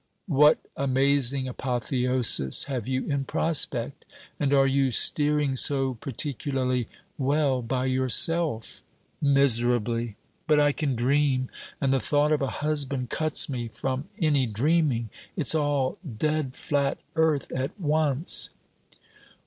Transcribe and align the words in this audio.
'What 0.25 0.57
amazing 0.75 1.47
apotheosis 1.47 2.63
have 2.63 2.87
you 2.87 3.05
in 3.05 3.23
prospect? 3.23 4.03
And 4.39 4.51
are 4.51 4.65
you 4.65 4.89
steering 4.91 5.55
so 5.55 5.93
particularly 5.93 6.87
well 7.19 7.61
by 7.61 7.85
yourself?' 7.85 8.81
'Miserably! 9.21 10.15
But 10.47 10.59
I 10.59 10.71
can 10.71 10.95
dream. 10.95 11.49
And 11.79 11.93
the 11.93 11.99
thought 11.99 12.31
of 12.31 12.41
a 12.41 12.47
husband 12.65 13.11
cuts 13.11 13.47
me 13.47 13.67
from 13.67 14.09
any 14.17 14.47
dreaming. 14.47 15.11
It's 15.35 15.53
all 15.53 15.99
dead 16.17 16.55
flat 16.55 16.97
earth 17.15 17.51
at 17.51 17.79
once!' 17.79 18.49